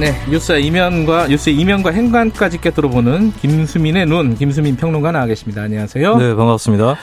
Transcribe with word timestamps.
네, 0.00 0.14
뉴스 0.30 0.58
이면과 0.58 1.28
뉴스 1.28 1.50
이면과 1.50 1.90
행간까지 1.90 2.60
꿰뚫어보는 2.62 3.32
김수민의 3.34 4.06
눈, 4.06 4.34
김수민 4.34 4.74
평론가 4.76 5.12
나와 5.12 5.26
계십니다. 5.26 5.62
안녕하세요. 5.62 6.16
네, 6.16 6.34
반갑습니다. 6.34 6.96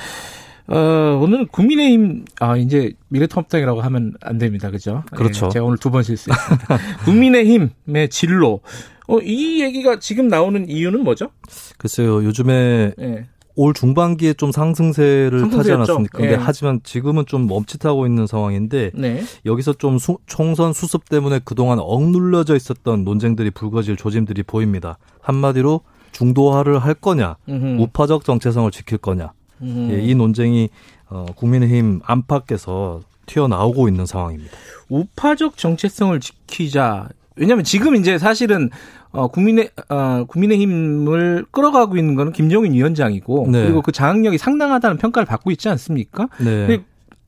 어, 0.70 1.20
오늘 1.22 1.46
국민의힘 1.46 2.26
아 2.40 2.58
이제 2.58 2.91
미래통합당이라고 3.10 3.82
하면 3.82 4.14
안 4.22 4.40
됩니다, 4.40 4.72
그죠? 4.72 5.04
그렇죠. 5.12 5.46
예, 5.46 5.50
제가 5.52 5.66
오늘 5.66 5.78
두 5.78 5.91
번 5.91 6.02
실수했습니다. 6.02 6.78
국민의힘의 7.05 8.10
진로. 8.10 8.62
어, 9.08 9.20
이 9.20 9.62
얘기가 9.62 10.00
지금 10.00 10.27
나오는 10.27 10.68
이유는 10.68 11.04
뭐죠? 11.04 11.30
글쎄요, 11.77 12.24
요즘에 12.24 12.94
예. 13.00 13.26
올 13.60 13.74
중반기에 13.74 14.34
좀 14.36 14.52
상승세를 14.52 15.32
타지 15.32 15.42
상승세였죠. 15.52 15.74
않았습니까? 15.74 16.18
근데 16.20 16.34
예. 16.34 16.38
하지만 16.40 16.80
지금은 16.84 17.26
좀 17.26 17.48
멈칫하고 17.48 18.06
있는 18.06 18.28
상황인데 18.28 18.92
네. 18.94 19.24
여기서 19.48 19.74
좀 19.74 19.98
수- 19.98 20.20
총선 20.28 20.74
수습 20.74 21.10
때문에 21.10 21.40
그동안 21.44 21.80
억눌려져 21.82 22.56
있었던 22.56 23.04
논쟁들이 23.04 23.50
불거질 23.50 23.98
조짐들이 23.98 24.44
보입니다. 24.44 25.00
한마디로 25.22 25.82
중도화를 26.12 26.78
할 26.80 26.94
거냐, 26.94 27.36
음흠. 27.49 27.82
우파적 27.82 28.24
정체성을 28.26 28.70
지킬 28.72 28.99
거냐. 28.99 29.34
음흠. 29.64 29.92
예, 29.94 30.02
이 30.04 30.14
논쟁이 30.14 30.70
어, 31.10 31.26
국민의힘 31.36 32.02
안팎에서 32.05 33.02
튀어나오고 33.26 33.88
있는 33.88 34.05
상황입니다. 34.05 34.52
우파적 34.90 35.58
정체성을 35.58 36.20
지키자. 36.20 37.10
왜냐하면 37.36 37.64
지금 37.66 37.96
이제 37.96 38.18
사실은 38.20 38.70
어 39.18 39.27
국민의 39.27 39.71
어 39.90 40.26
국민의힘을 40.27 41.46
끌어가고 41.49 41.98
있는 41.98 42.13
거는 42.13 42.32
김종인 42.34 42.73
위원장이고 42.73 43.48
네. 43.51 43.63
그리고 43.63 43.82
그 43.82 43.91
장악력이 43.91 44.37
상당하다는 44.37 44.98
평가를 44.98 45.26
받고 45.26 45.49
있지 45.49 45.70
않습니까? 45.70 46.29
네. 46.37 46.46
근데 46.46 46.84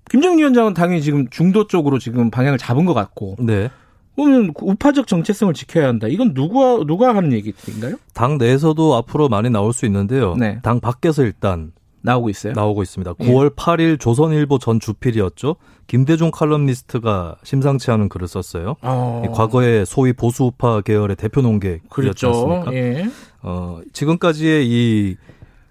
김종인 0.10 0.38
위원장은 0.38 0.76
당연히 0.76 1.02
지금 1.02 1.28
중도 1.30 1.66
쪽으로 1.66 1.98
지금 1.98 2.30
방향을 2.30 2.60
잡은 2.60 2.86
것 2.86 2.94
같고 2.94 3.38
네. 3.40 3.72
그러면 4.16 4.54
그 4.54 4.66
우파적 4.66 5.08
정체성을 5.08 5.54
지켜야 5.56 5.88
한다. 5.88 6.08
이건 6.08 6.36
누가 6.36 6.84
누가 6.86 7.16
하는 7.16 7.34
얘기인가요? 7.34 7.96
당 8.14 8.38
내에서도 8.38 8.96
앞으로 8.96 9.28
많이 9.28 9.50
나올 9.50 9.74
수 9.74 9.88
있는데요. 9.88 10.36
네. 10.36 10.60
당 10.62 10.80
밖에서 10.80 11.24
일단 11.24 11.72
나오고 12.10 12.30
있어요. 12.30 12.54
나오고 12.54 12.84
있습니다. 12.84 13.14
예. 13.20 13.26
9월 13.26 13.56
8일 13.56 14.00
조선일보 14.00 14.60
전 14.60 14.80
주필이었죠. 14.80 15.56
김대중 15.88 16.32
칼럼니스트가 16.32 17.38
심상치 17.44 17.92
않은 17.92 18.10
글을 18.10 18.28
썼어요. 18.28 18.76
어, 18.82 19.24
이 19.26 19.30
과거에 19.30 19.86
소위 19.86 20.14
보수우파 20.14 20.82
계열의 20.82 21.16
대표 21.16 21.42
논객이었지 21.42 21.90
그렇죠. 21.90 22.28
않습니까? 22.30 22.74
예. 22.74 23.10
어, 23.42 23.80
지금까지의 23.94 24.68
이 24.68 25.18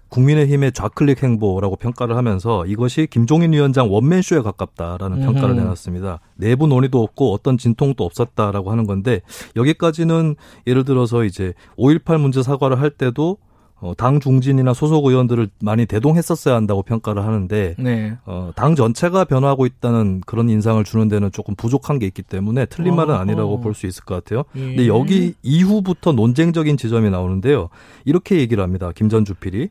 국민의힘의 0.09 0.71
좌클릭 0.71 1.23
행보라고 1.23 1.75
평가를 1.75 2.17
하면서 2.17 2.65
이것이 2.65 3.07
김종인 3.09 3.53
위원장 3.53 3.91
원맨쇼에 3.93 4.41
가깝다라는 4.41 5.21
평가를 5.21 5.51
음흠. 5.51 5.59
내놨습니다. 5.59 6.19
내부 6.35 6.67
논의도 6.67 7.01
없고 7.01 7.31
어떤 7.31 7.57
진통도 7.57 8.03
없었다라고 8.03 8.71
하는 8.71 8.87
건데 8.87 9.21
여기까지는 9.55 10.35
예를 10.67 10.83
들어서 10.83 11.23
이제 11.23 11.53
5.18 11.77 12.19
문제 12.19 12.41
사과를 12.41 12.81
할 12.81 12.89
때도 12.89 13.37
어, 13.81 13.93
당 13.95 14.19
중진이나 14.19 14.73
소속 14.73 15.05
의원들을 15.05 15.49
많이 15.61 15.85
대동했었어야 15.85 16.55
한다고 16.55 16.81
평가를 16.83 17.23
하는데 17.23 17.75
네. 17.79 18.17
어, 18.25 18.51
당 18.55 18.75
전체가 18.75 19.23
변화하고 19.23 19.65
있다는 19.65 20.21
그런 20.25 20.49
인상을 20.49 20.83
주는 20.83 21.07
데는 21.07 21.31
조금 21.31 21.55
부족한 21.55 21.97
게 21.99 22.05
있기 22.07 22.23
때문에 22.23 22.65
틀린 22.65 22.95
말은 22.95 23.13
어허. 23.13 23.21
아니라고 23.21 23.61
볼 23.61 23.73
수 23.73 23.87
있을 23.87 24.03
것 24.03 24.15
같아요. 24.15 24.43
예. 24.55 24.59
근데 24.59 24.87
여기 24.87 25.33
이후부터 25.43 26.11
논쟁적인 26.11 26.75
지점이 26.75 27.09
나오는데요. 27.09 27.69
이렇게 28.03 28.37
얘기를 28.39 28.61
합니다. 28.63 28.91
김전 28.93 29.23
주필이. 29.25 29.69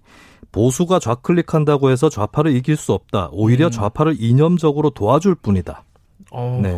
보수가 0.52 0.98
좌클릭한다고 1.00 1.90
해서 1.90 2.08
좌파를 2.08 2.54
이길 2.56 2.76
수 2.76 2.94
없다. 2.94 3.28
오히려 3.32 3.66
음. 3.66 3.70
좌파를 3.70 4.16
이념적으로 4.18 4.88
도와줄 4.90 5.34
뿐이다. 5.34 5.84
어, 6.30 6.60
네. 6.62 6.74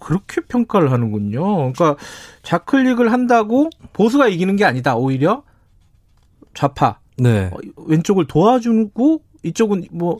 그렇게 0.00 0.40
평가를 0.48 0.90
하는군요. 0.90 1.72
그러니까 1.72 1.96
좌클릭을 2.42 3.12
한다고 3.12 3.70
보수가 3.92 4.26
이기는 4.28 4.56
게 4.56 4.64
아니다. 4.64 4.96
오히려 4.96 5.42
좌파 6.56 6.98
네. 7.18 7.50
어, 7.52 7.56
왼쪽을 7.86 8.26
도와주고 8.26 9.22
이쪽은 9.44 9.86
뭐 9.92 10.18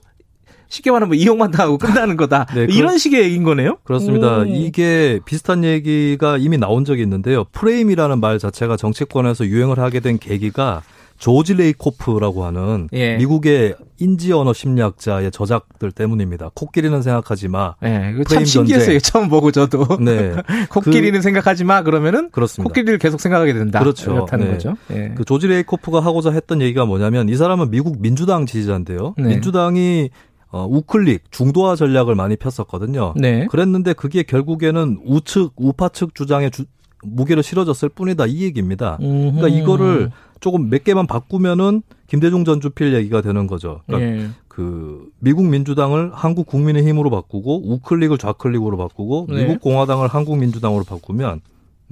쉽게 0.68 0.90
말하면 0.90 1.10
뭐 1.10 1.16
이용만 1.16 1.50
당하고 1.52 1.78
끝나는 1.78 2.16
거다. 2.16 2.46
네, 2.54 2.66
이런 2.70 2.98
식의 2.98 3.22
얘기인 3.24 3.44
거네요. 3.44 3.78
그렇습니다. 3.84 4.42
음. 4.42 4.48
이게 4.48 5.20
비슷한 5.24 5.64
얘기가 5.64 6.38
이미 6.38 6.58
나온 6.58 6.84
적이 6.84 7.02
있는데요. 7.02 7.44
프레임이라는 7.52 8.20
말 8.20 8.38
자체가 8.38 8.76
정치권에서 8.76 9.46
유행을 9.46 9.78
하게 9.78 10.00
된 10.00 10.18
계기가 10.18 10.82
조지 11.18 11.54
레이코프라고 11.54 12.44
하는 12.44 12.88
예. 12.92 13.16
미국의 13.16 13.74
인지 13.98 14.32
언어 14.32 14.52
심리학자의 14.52 15.30
저작들 15.30 15.90
때문입니다. 15.92 16.50
코끼리는 16.54 17.00
생각하지 17.02 17.48
마. 17.48 17.74
네, 17.80 18.12
그거 18.12 18.24
참 18.34 18.44
신기했어요. 18.44 18.98
처음 19.00 19.28
보고 19.28 19.50
저도. 19.50 19.86
네. 20.00 20.34
코끼리는 20.70 21.20
생각하지 21.22 21.64
마 21.64 21.82
그러면은 21.82 22.30
그렇습니다. 22.30 22.68
코끼리를 22.68 22.98
계속 22.98 23.20
생각하게 23.20 23.54
된다. 23.54 23.78
그렇죠. 23.78 24.12
그렇다는 24.12 24.46
네. 24.46 24.52
거죠. 24.52 24.74
예. 24.90 25.12
그 25.16 25.24
조지 25.24 25.46
레이코프가 25.46 26.00
하고자 26.00 26.30
했던 26.32 26.60
얘기가 26.60 26.84
뭐냐면 26.84 27.28
이 27.28 27.36
사람은 27.36 27.70
미국 27.70 28.00
민주당 28.00 28.44
지지자인데요. 28.46 29.14
네. 29.16 29.28
민주당이 29.28 30.10
어, 30.48 30.64
우클릭 30.70 31.32
중도화 31.32 31.74
전략을 31.76 32.14
많이 32.14 32.36
폈었거든요. 32.36 33.14
네. 33.16 33.46
그랬는데 33.50 33.92
그게 33.94 34.22
결국에는 34.22 35.00
우측 35.04 35.52
우파 35.56 35.88
측 35.88 36.14
주장에 36.14 36.50
주- 36.50 36.64
무게를 37.02 37.42
실어줬을 37.42 37.88
뿐이다 37.88 38.26
이 38.26 38.42
얘기입니다. 38.42 38.96
그러니까 38.98 39.46
음흠. 39.46 39.56
이거를 39.58 40.10
조금 40.40 40.70
몇 40.70 40.84
개만 40.84 41.06
바꾸면은 41.06 41.82
김대중 42.06 42.44
전 42.44 42.60
주필 42.60 42.94
얘기가 42.94 43.20
되는 43.20 43.46
거죠. 43.46 43.82
그러니까 43.86 44.10
예. 44.24 44.28
그 44.48 45.08
미국 45.18 45.44
민주당을 45.46 46.10
한국 46.14 46.46
국민의 46.46 46.86
힘으로 46.86 47.10
바꾸고 47.10 47.70
우클릭을 47.72 48.16
좌클릭으로 48.18 48.76
바꾸고 48.76 49.26
네. 49.28 49.44
미국 49.44 49.60
공화당을 49.60 50.08
한국 50.08 50.38
민주당으로 50.38 50.84
바꾸면 50.84 51.40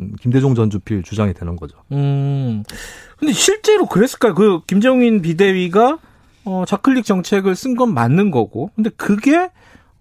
음, 0.00 0.12
김대중 0.20 0.54
전 0.54 0.70
주필 0.70 1.02
주장이 1.02 1.34
되는 1.34 1.56
거죠. 1.56 1.76
음. 1.92 2.64
근데 3.18 3.32
실제로 3.32 3.86
그랬을까요? 3.86 4.34
그 4.34 4.60
김정인 4.66 5.20
비대위가 5.22 5.98
어 6.46 6.64
좌클릭 6.66 7.04
정책을 7.04 7.54
쓴 7.54 7.76
건 7.76 7.94
맞는 7.94 8.30
거고. 8.30 8.70
근데 8.74 8.90
그게 8.96 9.50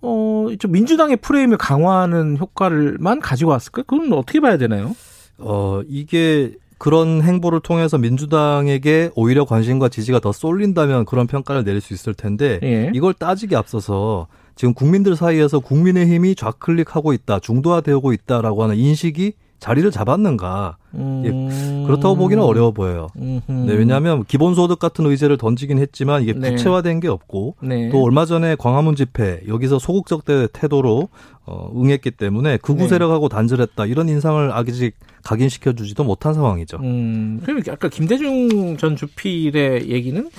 어 0.04 0.34
좀 0.60 0.72
민주당의 0.72 1.18
프레임을 1.18 1.58
강화하는 1.58 2.38
효과를만 2.38 3.20
가지고 3.20 3.52
왔을까요? 3.52 3.84
그건 3.88 4.14
어떻게 4.14 4.40
봐야 4.40 4.58
되나요? 4.58 4.96
어, 5.40 5.82
이게 5.88 6.52
그런 6.78 7.22
행보를 7.22 7.62
통해서 7.62 7.98
민주당에게 7.98 9.10
오히려 9.16 9.46
관심과 9.46 9.90
지지가 9.90 10.20
더 10.20 10.32
쏠린다면 10.32 11.06
그런 11.06 11.28
평가를 11.28 11.64
내릴 11.64 11.82
수 11.82 11.94
있을 11.94 12.14
텐데 12.14 12.60
예. 12.62 12.92
이걸 12.94 13.14
따지기 13.14 13.56
앞서서 13.56 14.28
지금 14.56 14.74
국민들 14.74 15.16
사이에서 15.16 15.60
국민의힘이 15.60 16.36
좌클릭하고 16.36 17.14
있다, 17.14 17.40
중도화되고 17.40 18.14
있다라고 18.14 18.64
하는 18.64 18.76
인식이 18.76 19.34
자리를 19.64 19.90
잡았는가? 19.92 20.76
음. 20.96 21.86
그렇다고 21.88 22.18
보기는 22.18 22.44
어려워 22.44 22.72
보여요. 22.72 23.08
음흠. 23.16 23.50
네, 23.66 23.74
왜냐하면 23.76 24.26
기본소득 24.26 24.78
같은 24.78 25.06
의제를 25.06 25.38
던지긴 25.38 25.78
했지만 25.78 26.22
이게 26.22 26.34
네. 26.34 26.52
구체화된 26.52 27.00
게 27.00 27.08
없고 27.08 27.56
네. 27.62 27.88
또 27.90 28.04
얼마 28.04 28.26
전에 28.26 28.56
광화문 28.56 28.98
집회 28.98 29.40
여기서 29.48 29.80
소극적 29.80 30.26
대 30.26 30.48
태도로 30.52 31.08
어, 31.46 31.72
응했기 31.74 32.12
때문에 32.12 32.58
극우 32.58 32.80
네. 32.80 32.88
세력하고 32.90 33.30
단절했다 33.30 33.86
이런 33.86 34.10
인상을 34.10 34.52
아직 34.52 34.96
각인시켜 35.24 35.72
주지도 35.72 36.04
못한 36.04 36.34
상황이죠. 36.34 36.80
음, 36.84 37.40
그럼 37.46 37.62
아까 37.70 37.88
김대중 37.88 38.76
전 38.76 38.98
주필의 38.98 39.90
얘기는 39.90 40.30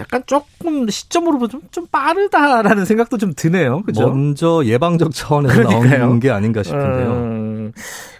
약간 0.00 0.22
조금 0.26 0.88
시점으로 0.88 1.38
보면 1.38 1.48
좀, 1.48 1.60
좀 1.70 1.86
빠르다라는 1.86 2.84
생각도 2.84 3.16
좀 3.16 3.32
드네요. 3.34 3.82
그죠? 3.82 4.08
먼저 4.08 4.62
예방적 4.64 5.14
차원에서 5.14 5.54
그러니까요. 5.54 5.98
나오는 6.00 6.20
게 6.20 6.30
아닌가 6.30 6.62
싶은데요. 6.64 7.12
음, 7.12 7.72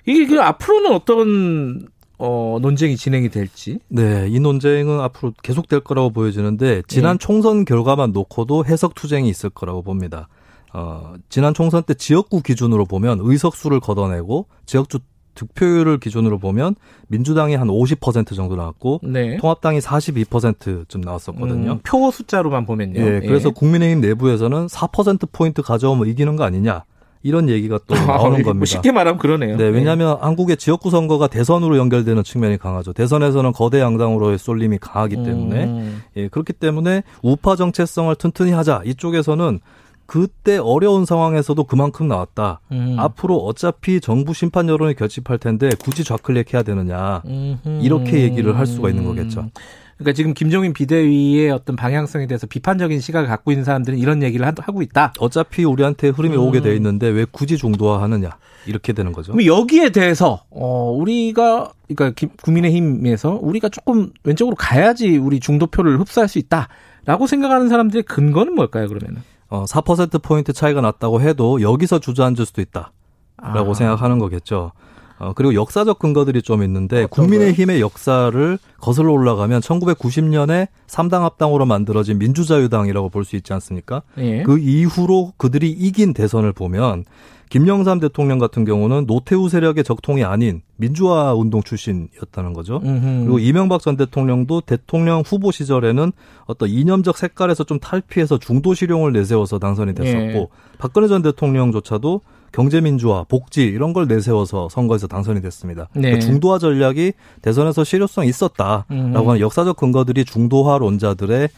이게 0.06 0.26
그 0.26 0.40
앞으로는 0.40 0.92
어떤 0.92 1.88
어, 2.18 2.58
논쟁이 2.62 2.96
진행이 2.96 3.28
될지. 3.28 3.78
네, 3.88 4.26
이 4.28 4.40
논쟁은 4.40 5.00
앞으로 5.00 5.32
계속될 5.42 5.80
거라고 5.80 6.10
보여지는데 6.10 6.82
지난 6.86 7.14
예. 7.14 7.18
총선 7.18 7.64
결과만 7.64 8.12
놓고도 8.12 8.64
해석 8.64 8.94
투쟁이 8.94 9.28
있을 9.28 9.50
거라고 9.50 9.82
봅니다. 9.82 10.28
어, 10.72 11.14
지난 11.28 11.54
총선 11.54 11.82
때 11.82 11.94
지역구 11.94 12.42
기준으로 12.42 12.86
보면 12.86 13.20
의석수를 13.22 13.80
걷어내고 13.80 14.46
지역주 14.64 15.00
득표율을 15.34 15.98
기준으로 15.98 16.38
보면 16.38 16.74
민주당이 17.08 17.54
한 17.56 17.68
50% 17.68 18.34
정도 18.34 18.56
나왔고 18.56 19.00
네. 19.02 19.36
통합당이 19.36 19.80
42%쯤 19.80 21.02
나왔었거든요. 21.02 21.72
음, 21.72 21.80
표 21.84 22.10
숫자로만 22.10 22.64
보면요. 22.64 23.00
예, 23.00 23.20
그래서 23.20 23.50
국민의힘 23.50 24.00
내부에서는 24.00 24.66
4% 24.66 25.28
포인트 25.30 25.60
가져오면 25.60 26.08
이기는 26.08 26.36
거 26.36 26.44
아니냐. 26.44 26.84
이런 27.22 27.48
얘기가 27.48 27.78
또 27.86 27.94
나오는 28.06 28.42
겁니다. 28.42 28.54
뭐 28.54 28.64
쉽게 28.64 28.92
말하면 28.92 29.18
그러네요. 29.18 29.56
네, 29.56 29.64
왜냐하면 29.64 30.18
한국의 30.20 30.56
지역구 30.56 30.90
선거가 30.90 31.26
대선으로 31.26 31.76
연결되는 31.76 32.22
측면이 32.22 32.58
강하죠. 32.58 32.92
대선에서는 32.92 33.52
거대 33.52 33.80
양당으로의 33.80 34.38
쏠림이 34.38 34.78
강하기 34.78 35.16
때문에 35.16 35.64
음. 35.64 36.02
예, 36.16 36.28
그렇기 36.28 36.52
때문에 36.52 37.02
우파 37.22 37.56
정체성을 37.56 38.14
튼튼히 38.16 38.52
하자 38.52 38.82
이쪽에서는 38.84 39.60
그때 40.06 40.56
어려운 40.58 41.04
상황에서도 41.04 41.62
그만큼 41.64 42.08
나왔다. 42.08 42.60
음. 42.72 42.96
앞으로 42.98 43.36
어차피 43.38 44.00
정부 44.00 44.32
심판 44.34 44.68
여론이 44.68 44.94
결집할 44.94 45.38
텐데 45.38 45.70
굳이 45.82 46.04
좌클릭 46.04 46.54
해야 46.54 46.62
되느냐. 46.62 47.22
음흠. 47.26 47.80
이렇게 47.82 48.22
얘기를 48.22 48.56
할 48.56 48.66
수가 48.66 48.88
있는 48.90 49.04
거겠죠. 49.04 49.50
그러니까 49.98 50.12
지금 50.14 50.34
김종인 50.34 50.74
비대위의 50.74 51.50
어떤 51.50 51.74
방향성에 51.74 52.26
대해서 52.26 52.46
비판적인 52.46 53.00
시각을 53.00 53.28
갖고 53.28 53.50
있는 53.50 53.64
사람들은 53.64 53.98
이런 53.98 54.22
얘기를 54.22 54.46
하- 54.46 54.52
하고 54.60 54.82
있다. 54.82 55.14
어차피 55.18 55.64
우리한테 55.64 56.08
흐름이 56.10 56.36
음. 56.36 56.42
오게 56.42 56.60
돼 56.60 56.76
있는데 56.76 57.08
왜 57.08 57.24
굳이 57.30 57.56
중도화하느냐. 57.56 58.30
이렇게 58.66 58.92
되는 58.92 59.12
거죠. 59.12 59.32
그럼 59.32 59.46
여기에 59.46 59.90
대해서 59.90 60.42
어 60.50 60.90
우리가 60.90 61.70
그러니까 61.88 62.10
김- 62.16 62.30
국민의힘에서 62.42 63.38
우리가 63.40 63.68
조금 63.70 64.10
왼쪽으로 64.24 64.56
가야지 64.56 65.16
우리 65.16 65.40
중도표를 65.40 65.98
흡수할 66.00 66.28
수 66.28 66.38
있다라고 66.40 67.26
생각하는 67.28 67.68
사람들의 67.68 68.02
근거는 68.02 68.54
뭘까요? 68.54 68.88
그러면은 68.88 69.22
어, 69.56 69.64
4%포인트 69.64 70.52
차이가 70.52 70.80
났다고 70.80 71.20
해도 71.20 71.62
여기서 71.62 71.98
주저앉을 71.98 72.44
수도 72.44 72.60
있다. 72.60 72.92
라고 73.38 73.70
아. 73.70 73.74
생각하는 73.74 74.18
거겠죠. 74.18 74.72
어, 75.18 75.32
그리고 75.34 75.54
역사적 75.54 75.98
근거들이 75.98 76.42
좀 76.42 76.62
있는데 76.62 77.06
국민의힘의 77.06 77.80
역사를 77.80 78.58
거슬러 78.80 79.12
올라가면 79.12 79.60
1990년에 79.60 80.68
3당 80.86 81.20
합당으로 81.22 81.66
만들어진 81.66 82.18
민주자유당이라고 82.18 83.08
볼 83.10 83.24
수 83.26 83.34
있지 83.36 83.52
않습니까? 83.54 84.02
예. 84.18 84.42
그 84.44 84.58
이후로 84.58 85.32
그들이 85.36 85.70
이긴 85.70 86.14
대선을 86.14 86.52
보면 86.52 87.04
김영삼 87.48 88.00
대통령 88.00 88.38
같은 88.38 88.64
경우는 88.64 89.06
노태우 89.06 89.48
세력의 89.48 89.84
적통이 89.84 90.24
아닌 90.24 90.62
민주화 90.76 91.32
운동 91.34 91.62
출신이었다는 91.62 92.52
거죠. 92.52 92.80
음흠. 92.84 93.20
그리고 93.24 93.38
이명박 93.38 93.80
전 93.80 93.96
대통령도 93.96 94.62
대통령 94.62 95.22
후보 95.24 95.50
시절에는 95.52 96.12
어떤 96.46 96.68
이념적 96.68 97.16
색깔에서 97.16 97.64
좀 97.64 97.78
탈피해서 97.78 98.38
중도 98.38 98.74
실용을 98.74 99.12
내세워서 99.12 99.58
당선이 99.58 99.94
됐었고 99.94 100.38
예. 100.38 100.48
박근혜 100.78 101.08
전 101.08 101.22
대통령조차도 101.22 102.20
경제민주화, 102.52 103.24
복지 103.24 103.64
이런 103.64 103.92
걸 103.92 104.06
내세워서 104.06 104.68
선거에서 104.70 105.06
당선이 105.06 105.42
됐습니다. 105.42 105.88
네. 105.94 106.02
그러니까 106.02 106.26
중도화 106.26 106.58
전략이 106.58 107.12
대선에서 107.42 107.84
실효성이 107.84 108.28
있었다라고 108.28 108.84
음. 108.90 109.14
하는 109.14 109.40
역사적 109.40 109.76
근거들이 109.76 110.24
중도화론자들의 110.24 111.44
어, 111.44 111.50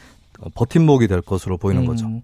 버팀목이 0.54 1.08
될 1.08 1.20
것으로 1.20 1.56
보이는 1.56 1.84
거죠. 1.84 2.06
음. 2.06 2.22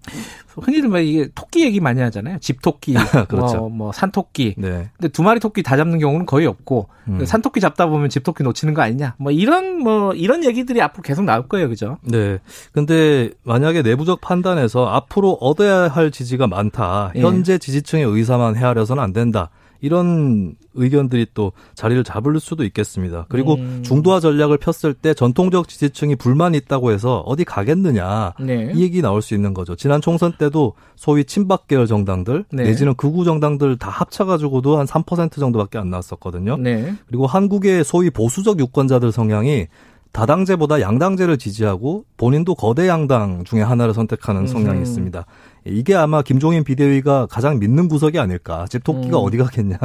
흔히들 0.55 0.89
막 0.89 0.99
이게 0.99 1.27
토끼 1.35 1.65
얘기 1.65 1.79
많이 1.79 2.01
하잖아요. 2.01 2.37
집토끼, 2.39 2.93
그렇죠. 3.27 3.57
뭐, 3.57 3.69
뭐 3.69 3.91
산토끼. 3.91 4.55
네. 4.57 4.89
근데 4.97 5.09
두 5.09 5.21
마리 5.21 5.39
토끼 5.39 5.63
다 5.63 5.75
잡는 5.75 5.99
경우는 5.99 6.25
거의 6.25 6.47
없고 6.47 6.87
음. 7.09 7.25
산토끼 7.25 7.59
잡다 7.59 7.87
보면 7.87 8.09
집토끼 8.09 8.43
놓치는 8.43 8.73
거 8.73 8.81
아니냐. 8.81 9.15
뭐 9.17 9.31
이런 9.31 9.79
뭐 9.79 10.13
이런 10.13 10.45
얘기들이 10.45 10.81
앞으로 10.81 11.03
계속 11.03 11.25
나올 11.25 11.47
거예요, 11.47 11.67
그죠? 11.67 11.97
네. 12.03 12.39
근데 12.71 13.31
만약에 13.43 13.81
내부적 13.81 14.21
판단에서 14.21 14.87
앞으로 14.87 15.33
얻어야 15.33 15.89
할 15.89 16.11
지지가 16.11 16.47
많다. 16.47 17.11
예. 17.15 17.21
현재 17.21 17.57
지지층의 17.57 18.05
의사만 18.05 18.55
헤아려서는 18.55 19.03
안 19.03 19.11
된다. 19.11 19.49
이런 19.81 20.55
의견들이 20.73 21.27
또 21.33 21.51
자리를 21.73 22.03
잡을 22.03 22.39
수도 22.39 22.63
있겠습니다. 22.63 23.25
그리고 23.29 23.55
음. 23.55 23.81
중도화 23.83 24.19
전략을 24.19 24.57
폈을 24.57 24.93
때 24.93 25.13
전통적 25.13 25.67
지지층이 25.67 26.15
불만이 26.15 26.57
있다고 26.57 26.91
해서 26.91 27.19
어디 27.25 27.43
가겠느냐. 27.43 28.33
네. 28.39 28.71
이 28.73 28.81
얘기 28.81 29.01
나올 29.01 29.21
수 29.21 29.33
있는 29.33 29.53
거죠. 29.53 29.75
지난 29.75 30.01
총선 30.01 30.33
때도 30.37 30.73
소위 30.95 31.23
친박 31.23 31.67
계열 31.67 31.87
정당들 31.87 32.45
네. 32.51 32.63
내지는 32.63 32.95
극우 32.95 33.25
정당들 33.25 33.77
다 33.77 33.89
합쳐가지고도 33.89 34.77
한 34.77 34.85
3% 34.85 35.33
정도밖에 35.39 35.77
안 35.77 35.89
나왔었거든요. 35.89 36.57
네. 36.57 36.93
그리고 37.07 37.27
한국의 37.27 37.83
소위 37.83 38.09
보수적 38.09 38.59
유권자들 38.59 39.11
성향이 39.11 39.67
다당제보다 40.15 40.79
양당제를 40.79 41.37
지지하고 41.37 42.05
본인도 42.15 42.55
거대 42.55 42.87
양당 42.87 43.43
중에 43.43 43.61
하나를 43.61 43.93
선택하는 43.93 44.47
성향이 44.47 44.77
음흠. 44.77 44.81
있습니다. 44.83 45.25
이게 45.65 45.95
아마 45.95 46.21
김종인 46.21 46.63
비대위가 46.63 47.25
가장 47.25 47.59
믿는 47.59 47.87
구석이 47.87 48.19
아닐까. 48.19 48.65
집 48.69 48.83
토끼가 48.83 49.19
음. 49.19 49.23
어디 49.25 49.37
가겠냐. 49.37 49.77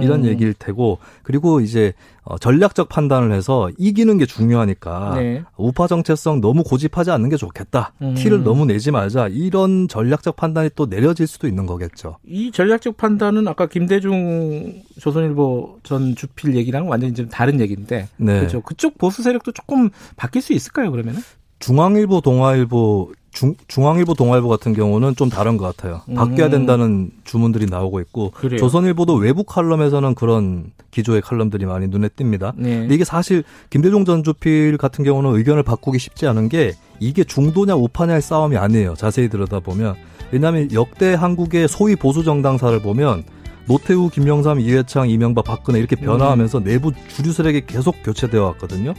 이런 0.00 0.24
얘기일 0.26 0.54
테고 0.54 0.98
그리고 1.22 1.60
이제 1.60 1.94
어, 2.24 2.38
전략적 2.38 2.88
판단을 2.88 3.32
해서 3.32 3.70
이기는 3.78 4.16
게 4.18 4.26
중요하니까 4.26 5.14
네. 5.16 5.42
우파 5.56 5.88
정체성 5.88 6.40
너무 6.40 6.62
고집하지 6.62 7.10
않는 7.10 7.30
게 7.30 7.36
좋겠다. 7.36 7.94
음. 8.02 8.14
티를 8.14 8.44
너무 8.44 8.64
내지 8.66 8.90
말자. 8.90 9.28
이런 9.28 9.88
전략적 9.88 10.36
판단이 10.36 10.70
또 10.76 10.86
내려질 10.86 11.26
수도 11.26 11.48
있는 11.48 11.66
거겠죠. 11.66 12.18
이 12.24 12.52
전략적 12.52 12.96
판단은 12.96 13.48
아까 13.48 13.66
김대중 13.66 14.82
조선일보 15.00 15.80
전 15.82 16.14
주필 16.14 16.54
얘기랑 16.54 16.88
완전히 16.88 17.14
좀 17.14 17.28
다른 17.28 17.60
얘기인데 17.60 18.08
네. 18.18 18.38
그렇죠. 18.38 18.60
그쪽 18.60 18.98
보수 18.98 19.22
세력도 19.22 19.52
조금 19.52 19.90
바뀔 20.16 20.42
수 20.42 20.52
있을까요? 20.52 20.90
그러면은? 20.92 21.20
중앙일보, 21.58 22.20
동아일보, 22.20 23.12
중, 23.32 23.54
중앙일보, 23.66 24.14
동아일보 24.14 24.48
같은 24.48 24.74
경우는 24.74 25.16
좀 25.16 25.28
다른 25.30 25.56
것 25.56 25.64
같아요. 25.64 26.02
바뀌어야 26.14 26.48
음. 26.48 26.50
된다는 26.50 27.10
주문들이 27.24 27.66
나오고 27.66 28.00
있고, 28.00 28.30
그래요? 28.32 28.58
조선일보도 28.58 29.14
외부 29.14 29.42
칼럼에서는 29.42 30.14
그런 30.14 30.70
기조의 30.90 31.22
칼럼들이 31.22 31.64
많이 31.64 31.88
눈에 31.88 32.08
띕니다. 32.08 32.52
네. 32.56 32.80
근데 32.80 32.94
이게 32.94 33.04
사실 33.04 33.42
김대중 33.70 34.04
전 34.04 34.22
주필 34.22 34.76
같은 34.76 35.02
경우는 35.04 35.34
의견을 35.34 35.62
바꾸기 35.62 35.98
쉽지 35.98 36.26
않은 36.26 36.50
게 36.50 36.74
이게 37.00 37.24
중도냐 37.24 37.74
우파냐의 37.74 38.20
싸움이 38.20 38.56
아니에요. 38.56 38.94
자세히 38.94 39.28
들여다보면. 39.28 39.96
왜냐하면 40.30 40.70
역대 40.72 41.14
한국의 41.14 41.68
소위 41.68 41.96
보수 41.96 42.24
정당사를 42.24 42.80
보면 42.80 43.24
노태우, 43.66 44.10
김영삼, 44.10 44.60
이회창, 44.60 45.08
이명박, 45.08 45.44
박근혜 45.44 45.78
이렇게 45.78 45.96
변화하면서 45.96 46.58
음. 46.58 46.64
내부 46.64 46.92
주류 47.08 47.32
세력이 47.32 47.62
계속 47.66 47.94
교체되어 48.04 48.44
왔거든요. 48.44 48.92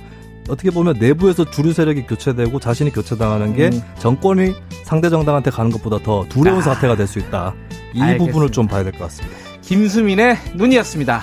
어떻게 0.50 0.69
보면 0.72 0.98
내부에서 1.00 1.50
주류 1.50 1.74
세력이 1.74 2.04
교체되고 2.07 2.60
자신이 2.60 2.92
교체당하는 2.92 3.56
게 3.56 3.68
음. 3.72 3.81
정권이 4.00 4.54
상대 4.84 5.10
정당한테 5.10 5.51
가는 5.51 5.72
것보다 5.72 6.00
더 6.04 6.25
두려운 6.30 6.60
아. 6.60 6.62
사태가 6.62 6.95
될 6.95 7.07
수 7.07 7.19
있다. 7.19 7.54
이 7.94 8.01
알겠습니다. 8.01 8.25
부분을 8.25 8.51
좀 8.51 8.68
봐야 8.68 8.84
될 8.84 8.92
것 8.94 9.00
같습니다. 9.06 9.38
김수민의 9.62 10.38
눈이었습니다. 10.56 11.22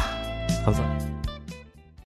감사합니다. 0.64 1.09